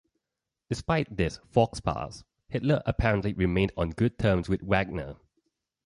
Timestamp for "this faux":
1.15-1.79